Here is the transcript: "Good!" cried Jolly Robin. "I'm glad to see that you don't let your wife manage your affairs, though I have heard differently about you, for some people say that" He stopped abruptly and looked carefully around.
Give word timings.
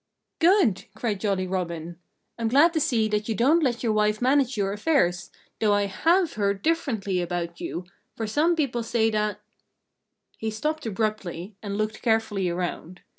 "Good!" 0.39 0.85
cried 0.95 1.19
Jolly 1.19 1.45
Robin. 1.45 1.99
"I'm 2.39 2.47
glad 2.47 2.73
to 2.73 2.79
see 2.79 3.07
that 3.09 3.29
you 3.29 3.35
don't 3.35 3.61
let 3.61 3.83
your 3.83 3.93
wife 3.93 4.19
manage 4.19 4.57
your 4.57 4.73
affairs, 4.73 5.29
though 5.59 5.73
I 5.75 5.85
have 5.85 6.33
heard 6.33 6.63
differently 6.63 7.21
about 7.21 7.61
you, 7.61 7.85
for 8.17 8.25
some 8.25 8.55
people 8.55 8.81
say 8.81 9.11
that" 9.11 9.39
He 10.39 10.49
stopped 10.49 10.87
abruptly 10.87 11.53
and 11.61 11.77
looked 11.77 12.01
carefully 12.01 12.49
around. 12.49 13.01